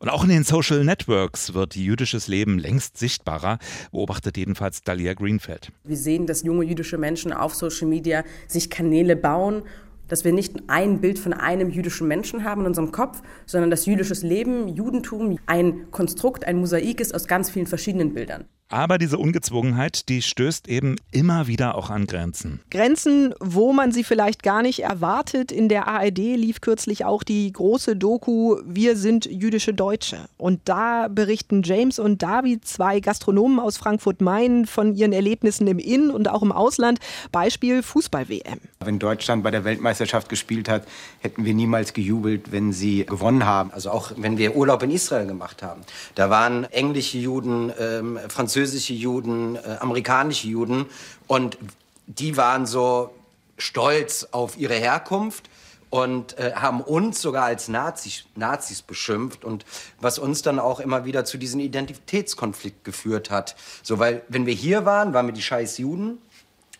Und 0.00 0.08
auch 0.08 0.24
in 0.24 0.30
den 0.30 0.44
Social 0.44 0.84
Networks 0.84 1.52
wird 1.52 1.76
jüdisches 1.76 2.28
Leben 2.28 2.58
längst 2.58 2.96
sichtbarer, 2.96 3.58
beobachtet 3.92 4.38
jedenfalls 4.38 4.80
Dalia 4.80 5.12
Greenfeld. 5.12 5.70
Wir 5.84 5.98
sehen, 5.98 6.26
dass 6.26 6.42
junge 6.44 6.64
jüdische 6.64 6.96
Menschen 6.96 7.34
auf 7.34 7.54
Social 7.54 7.88
Media 7.88 8.24
sich 8.46 8.70
Kanäle 8.70 9.16
bauen 9.16 9.64
dass 10.08 10.24
wir 10.24 10.32
nicht 10.32 10.54
ein 10.66 11.00
Bild 11.00 11.18
von 11.18 11.32
einem 11.32 11.70
jüdischen 11.70 12.08
Menschen 12.08 12.44
haben 12.44 12.62
in 12.62 12.68
unserem 12.68 12.92
Kopf, 12.92 13.22
sondern 13.46 13.70
dass 13.70 13.86
jüdisches 13.86 14.22
Leben, 14.22 14.68
Judentum 14.68 15.38
ein 15.46 15.90
Konstrukt, 15.90 16.44
ein 16.44 16.58
Mosaik 16.58 17.00
ist 17.00 17.14
aus 17.14 17.26
ganz 17.26 17.50
vielen 17.50 17.66
verschiedenen 17.66 18.14
Bildern. 18.14 18.46
Aber 18.70 18.98
diese 18.98 19.16
Ungezwungenheit, 19.16 20.10
die 20.10 20.20
stößt 20.20 20.68
eben 20.68 20.96
immer 21.10 21.46
wieder 21.46 21.74
auch 21.74 21.88
an 21.88 22.06
Grenzen. 22.06 22.60
Grenzen, 22.70 23.34
wo 23.40 23.72
man 23.72 23.92
sie 23.92 24.04
vielleicht 24.04 24.42
gar 24.42 24.60
nicht 24.60 24.82
erwartet. 24.82 25.50
In 25.50 25.70
der 25.70 25.88
ARD 25.88 26.18
lief 26.18 26.60
kürzlich 26.60 27.06
auch 27.06 27.22
die 27.22 27.50
große 27.50 27.96
Doku 27.96 28.58
Wir 28.66 28.96
sind 28.96 29.24
jüdische 29.24 29.72
Deutsche. 29.72 30.28
Und 30.36 30.60
da 30.66 31.08
berichten 31.08 31.62
James 31.62 31.98
und 31.98 32.22
David, 32.22 32.66
zwei 32.66 33.00
Gastronomen 33.00 33.58
aus 33.58 33.78
Frankfurt-Main, 33.78 34.66
von 34.66 34.94
ihren 34.94 35.14
Erlebnissen 35.14 35.66
im 35.66 35.78
In- 35.78 36.10
und 36.10 36.28
auch 36.28 36.42
im 36.42 36.52
Ausland. 36.52 36.98
Beispiel 37.32 37.82
Fußball-WM. 37.82 38.60
Wenn 38.84 38.98
Deutschland 38.98 39.44
bei 39.44 39.50
der 39.50 39.64
Weltmeisterschaft 39.64 40.28
gespielt 40.28 40.68
hat, 40.68 40.86
hätten 41.20 41.46
wir 41.46 41.54
niemals 41.54 41.94
gejubelt, 41.94 42.52
wenn 42.52 42.72
sie 42.72 43.06
gewonnen 43.06 43.46
haben. 43.46 43.72
Also 43.72 43.90
auch 43.90 44.12
wenn 44.18 44.36
wir 44.36 44.54
Urlaub 44.54 44.82
in 44.82 44.90
Israel 44.90 45.26
gemacht 45.26 45.62
haben. 45.62 45.80
Da 46.16 46.28
waren 46.28 46.64
englische 46.64 47.16
Juden, 47.16 47.72
ähm, 47.80 48.18
französische 48.28 48.57
französische 48.58 48.94
Juden, 48.94 49.56
äh, 49.56 49.76
amerikanische 49.80 50.48
Juden. 50.48 50.86
Und 51.28 51.58
die 52.06 52.36
waren 52.36 52.66
so 52.66 53.14
stolz 53.56 54.26
auf 54.32 54.58
ihre 54.58 54.74
Herkunft 54.74 55.48
und 55.90 56.36
äh, 56.38 56.52
haben 56.54 56.80
uns 56.80 57.22
sogar 57.22 57.44
als 57.44 57.68
Nazis, 57.68 58.24
Nazis 58.34 58.82
beschimpft 58.82 59.44
und 59.44 59.64
was 60.00 60.18
uns 60.18 60.42
dann 60.42 60.58
auch 60.58 60.80
immer 60.80 61.04
wieder 61.04 61.24
zu 61.24 61.38
diesem 61.38 61.60
Identitätskonflikt 61.60 62.84
geführt 62.84 63.30
hat. 63.30 63.54
So, 63.82 63.98
weil 63.98 64.22
wenn 64.28 64.44
wir 64.44 64.54
hier 64.54 64.84
waren, 64.84 65.14
waren 65.14 65.26
wir 65.26 65.34
die 65.34 65.42
scheiß 65.42 65.78
Juden 65.78 66.18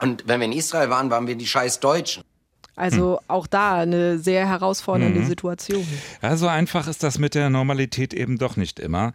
und 0.00 0.24
wenn 0.26 0.40
wir 0.40 0.46
in 0.46 0.52
Israel 0.52 0.90
waren, 0.90 1.10
waren 1.10 1.26
wir 1.28 1.36
die 1.36 1.46
scheiß 1.46 1.78
Deutschen. 1.80 2.24
Also 2.74 3.18
hm. 3.18 3.24
auch 3.28 3.46
da 3.46 3.78
eine 3.78 4.18
sehr 4.18 4.46
herausfordernde 4.48 5.20
mhm. 5.20 5.26
Situation. 5.26 5.86
Ja, 6.22 6.36
so 6.36 6.46
einfach 6.46 6.86
ist 6.86 7.02
das 7.02 7.18
mit 7.18 7.34
der 7.34 7.50
Normalität 7.50 8.14
eben 8.14 8.38
doch 8.38 8.56
nicht 8.56 8.78
immer. 8.78 9.12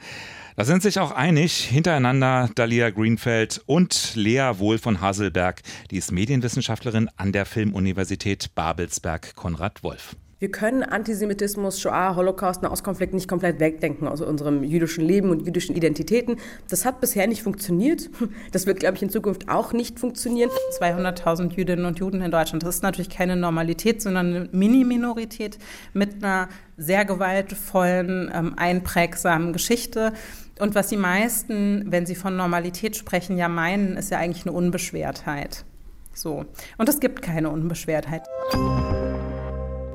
Da 0.55 0.65
sind 0.65 0.83
sich 0.83 0.99
auch 0.99 1.11
einig 1.11 1.65
hintereinander 1.65 2.47
Dalia 2.53 2.91
Greenfeld 2.91 3.63
und 3.65 4.13
Lea 4.13 4.51
Wohl 4.57 4.77
von 4.77 5.01
Haselberg, 5.01 5.61
die 5.89 5.97
ist 5.97 6.11
Medienwissenschaftlerin 6.11 7.09
an 7.17 7.31
der 7.31 7.47
Filmuniversität 7.47 8.53
Babelsberg 8.53 9.35
Konrad 9.35 9.81
Wolf. 9.81 10.15
Wir 10.43 10.51
können 10.51 10.83
Antisemitismus, 10.83 11.79
Shoah, 11.79 12.17
Holocaust, 12.17 12.61
Nahostkonflikt 12.63 13.13
nicht 13.13 13.29
komplett 13.29 13.61
wegdenken 13.61 14.09
aus 14.09 14.19
unserem 14.19 14.61
jüdischen 14.61 15.05
Leben 15.05 15.29
und 15.29 15.45
jüdischen 15.45 15.73
Identitäten. 15.73 16.35
Das 16.69 16.83
hat 16.83 16.99
bisher 16.99 17.27
nicht 17.27 17.41
funktioniert. 17.41 18.09
Das 18.51 18.67
wird, 18.67 18.81
glaube 18.81 18.97
ich, 18.97 19.01
in 19.01 19.09
Zukunft 19.09 19.47
auch 19.47 19.71
nicht 19.71 20.01
funktionieren. 20.01 20.49
200.000 20.81 21.53
Jüdinnen 21.53 21.85
und 21.85 21.99
Juden 21.99 22.21
in 22.21 22.29
Deutschland. 22.29 22.61
Das 22.61 22.75
ist 22.75 22.83
natürlich 22.83 23.09
keine 23.09 23.37
Normalität, 23.37 24.01
sondern 24.01 24.35
eine 24.35 24.49
Mini-Minorität 24.51 25.59
mit 25.93 26.21
einer 26.21 26.49
sehr 26.75 27.05
gewaltvollen, 27.05 28.29
ähm, 28.33 28.53
einprägsamen 28.57 29.53
Geschichte. 29.53 30.11
Und 30.59 30.75
was 30.75 30.87
die 30.87 30.97
meisten, 30.97 31.91
wenn 31.91 32.05
sie 32.05 32.15
von 32.15 32.35
Normalität 32.35 32.95
sprechen, 32.95 33.37
ja 33.37 33.47
meinen, 33.47 33.97
ist 33.97 34.11
ja 34.11 34.19
eigentlich 34.19 34.45
eine 34.45 34.51
Unbeschwertheit. 34.51 35.65
So. 36.13 36.45
Und 36.77 36.89
es 36.89 36.99
gibt 36.99 37.21
keine 37.21 37.49
Unbeschwertheit. 37.49 38.23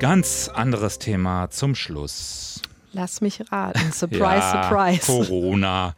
Ganz 0.01 0.49
anderes 0.53 0.99
Thema 0.99 1.51
zum 1.51 1.75
Schluss. 1.75 2.61
Lass 2.93 3.21
mich 3.21 3.41
raten. 3.53 3.81
Surprise, 3.93 4.23
ja, 4.23 4.65
surprise. 4.65 5.07
Corona 5.07 5.95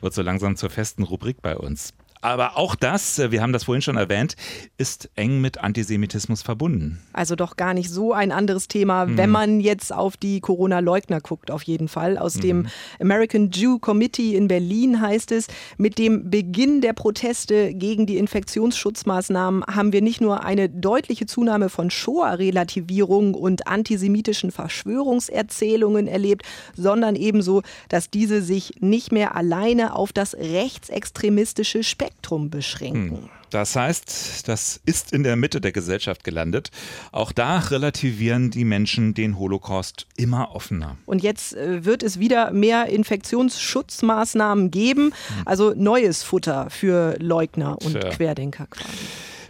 wird 0.00 0.14
so 0.14 0.22
langsam 0.22 0.56
zur 0.56 0.70
festen 0.70 1.04
Rubrik 1.04 1.40
bei 1.42 1.56
uns. 1.56 1.92
Aber 2.22 2.56
auch 2.56 2.76
das, 2.76 3.18
äh, 3.18 3.32
wir 3.32 3.42
haben 3.42 3.52
das 3.52 3.64
vorhin 3.64 3.82
schon 3.82 3.96
erwähnt, 3.96 4.36
ist 4.78 5.10
eng 5.16 5.40
mit 5.40 5.58
Antisemitismus 5.58 6.42
verbunden. 6.42 7.00
Also 7.12 7.34
doch 7.34 7.56
gar 7.56 7.74
nicht 7.74 7.90
so 7.90 8.12
ein 8.12 8.30
anderes 8.30 8.68
Thema, 8.68 9.06
mhm. 9.06 9.18
wenn 9.18 9.30
man 9.30 9.60
jetzt 9.60 9.92
auf 9.92 10.16
die 10.16 10.40
Corona-Leugner 10.40 11.20
guckt, 11.20 11.50
auf 11.50 11.64
jeden 11.64 11.88
Fall. 11.88 12.16
Aus 12.16 12.36
mhm. 12.36 12.40
dem 12.40 12.66
American 13.00 13.50
Jew 13.50 13.80
Committee 13.80 14.36
in 14.36 14.46
Berlin 14.46 15.00
heißt 15.00 15.32
es, 15.32 15.48
mit 15.76 15.98
dem 15.98 16.30
Beginn 16.30 16.80
der 16.80 16.92
Proteste 16.92 17.74
gegen 17.74 18.06
die 18.06 18.18
Infektionsschutzmaßnahmen 18.18 19.64
haben 19.66 19.92
wir 19.92 20.00
nicht 20.00 20.20
nur 20.20 20.44
eine 20.44 20.68
deutliche 20.68 21.26
Zunahme 21.26 21.70
von 21.70 21.90
Shoah-Relativierung 21.90 23.34
und 23.34 23.66
antisemitischen 23.66 24.52
Verschwörungserzählungen 24.52 26.06
erlebt, 26.06 26.46
sondern 26.76 27.16
ebenso, 27.16 27.62
dass 27.88 28.10
diese 28.10 28.42
sich 28.42 28.74
nicht 28.78 29.10
mehr 29.10 29.34
alleine 29.34 29.96
auf 29.96 30.12
das 30.12 30.34
rechtsextremistische 30.34 31.82
Spektrum 31.82 32.11
Spektrum 32.12 32.50
beschränken. 32.50 33.22
Hm. 33.22 33.28
Das 33.50 33.76
heißt, 33.76 34.48
das 34.48 34.80
ist 34.86 35.12
in 35.12 35.22
der 35.22 35.36
Mitte 35.36 35.60
der 35.60 35.72
Gesellschaft 35.72 36.24
gelandet. 36.24 36.70
Auch 37.10 37.32
da 37.32 37.58
relativieren 37.58 38.50
die 38.50 38.64
Menschen 38.64 39.12
den 39.12 39.38
Holocaust 39.38 40.06
immer 40.16 40.54
offener. 40.54 40.96
Und 41.04 41.22
jetzt 41.22 41.54
äh, 41.54 41.84
wird 41.84 42.02
es 42.02 42.18
wieder 42.18 42.50
mehr 42.52 42.86
Infektionsschutzmaßnahmen 42.86 44.70
geben, 44.70 45.06
hm. 45.06 45.42
also 45.44 45.74
neues 45.76 46.22
Futter 46.22 46.70
für 46.70 47.16
Leugner 47.18 47.76
und 47.82 47.92
Tja. 47.92 48.10
Querdenker 48.10 48.66
quasi. 48.68 48.88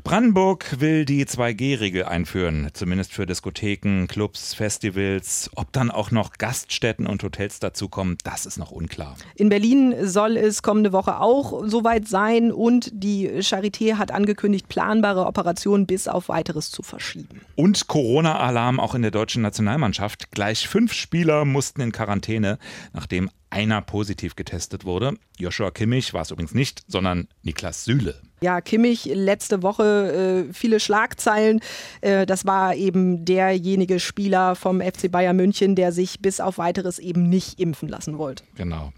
Brandenburg 0.04 0.80
will 0.80 1.04
die 1.04 1.24
2G-Regel 1.24 2.04
einführen, 2.04 2.68
zumindest 2.72 3.12
für 3.12 3.24
Diskotheken, 3.24 4.06
Clubs, 4.08 4.52
Festivals. 4.52 5.48
Ob 5.54 5.72
dann 5.72 5.92
auch 5.92 6.10
noch 6.10 6.32
Gaststätten 6.38 7.06
und 7.06 7.22
Hotels 7.22 7.60
dazukommen, 7.60 8.18
das 8.24 8.44
ist 8.44 8.58
noch 8.58 8.72
unklar. 8.72 9.16
In 9.36 9.48
Berlin 9.48 9.94
soll 10.02 10.36
es 10.36 10.62
kommende 10.62 10.92
Woche 10.92 11.20
auch 11.20 11.62
soweit 11.66 12.08
sein 12.08 12.50
und 12.50 12.90
die 12.92 13.28
Charité 13.28 13.94
hat 13.94 14.10
angekündigt, 14.10 14.68
planbare 14.68 15.24
Operationen 15.24 15.86
bis 15.86 16.08
auf 16.08 16.28
weiteres 16.28 16.70
zu 16.70 16.82
verschieben. 16.82 17.40
Und 17.54 17.86
Corona-Alarm 17.86 18.80
auch 18.80 18.96
in 18.96 19.02
der 19.02 19.12
deutschen 19.12 19.42
Nationalmannschaft. 19.42 20.32
Gleich 20.32 20.66
fünf 20.66 20.92
Spieler 20.92 21.44
mussten 21.44 21.80
in 21.80 21.92
Quarantäne, 21.92 22.58
nachdem 22.92 23.30
einer 23.52 23.82
positiv 23.82 24.34
getestet 24.34 24.84
wurde. 24.84 25.14
Joshua 25.38 25.70
Kimmich 25.70 26.14
war 26.14 26.22
es 26.22 26.30
übrigens 26.30 26.54
nicht, 26.54 26.82
sondern 26.88 27.28
Niklas 27.42 27.84
Süle. 27.84 28.20
Ja, 28.40 28.60
Kimmich 28.60 29.04
letzte 29.04 29.62
Woche 29.62 30.46
äh, 30.48 30.52
viele 30.52 30.80
Schlagzeilen. 30.80 31.60
Äh, 32.00 32.26
das 32.26 32.46
war 32.46 32.74
eben 32.74 33.24
derjenige 33.24 34.00
Spieler 34.00 34.56
vom 34.56 34.80
FC 34.80 35.10
Bayern 35.10 35.36
München, 35.36 35.76
der 35.76 35.92
sich 35.92 36.20
bis 36.20 36.40
auf 36.40 36.58
weiteres 36.58 36.98
eben 36.98 37.28
nicht 37.28 37.60
impfen 37.60 37.88
lassen 37.88 38.18
wollte. 38.18 38.42
Genau. 38.56 38.92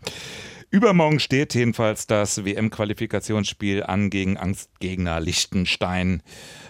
Übermorgen 0.70 1.20
steht 1.20 1.54
jedenfalls 1.54 2.06
das 2.06 2.44
WM-Qualifikationsspiel 2.44 3.82
an 3.82 4.10
gegen 4.10 4.36
Angstgegner 4.36 5.20
Liechtenstein. 5.20 6.22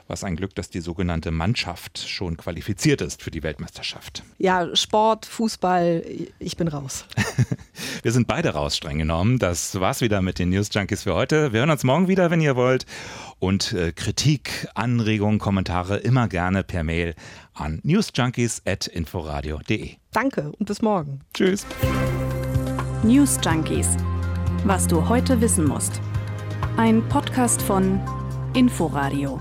Was 0.06 0.22
ein 0.22 0.36
Glück, 0.36 0.54
dass 0.54 0.68
die 0.68 0.80
sogenannte 0.80 1.30
Mannschaft 1.30 1.98
schon 1.98 2.36
qualifiziert 2.36 3.00
ist 3.00 3.22
für 3.22 3.30
die 3.30 3.42
Weltmeisterschaft. 3.42 4.22
Ja, 4.38 4.74
Sport, 4.76 5.24
Fußball, 5.24 6.04
ich 6.38 6.56
bin 6.56 6.68
raus. 6.68 7.06
Wir 8.02 8.12
sind 8.12 8.26
beide 8.26 8.50
raus, 8.50 8.76
streng 8.76 8.98
genommen. 8.98 9.38
Das 9.38 9.80
war's 9.80 10.02
wieder 10.02 10.20
mit 10.20 10.38
den 10.38 10.50
News 10.50 10.68
Junkies 10.72 11.04
für 11.04 11.14
heute. 11.14 11.52
Wir 11.52 11.60
hören 11.60 11.70
uns 11.70 11.84
morgen 11.84 12.08
wieder, 12.08 12.30
wenn 12.30 12.42
ihr 12.42 12.54
wollt. 12.54 12.84
Und 13.38 13.72
äh, 13.72 13.92
Kritik, 13.92 14.68
Anregungen, 14.74 15.38
Kommentare 15.38 15.96
immer 15.98 16.28
gerne 16.28 16.64
per 16.64 16.84
Mail 16.84 17.14
an 17.54 17.80
newsjunkies.inforadio.de. 17.82 19.96
Danke 20.12 20.52
und 20.58 20.66
bis 20.66 20.82
morgen. 20.82 21.22
Tschüss. 21.32 21.64
News 23.02 23.38
Junkies. 23.44 23.96
Was 24.64 24.86
du 24.86 25.08
heute 25.08 25.40
wissen 25.40 25.66
musst. 25.66 26.00
Ein 26.76 27.02
Podcast 27.08 27.62
von 27.62 28.00
Inforadio. 28.54 29.40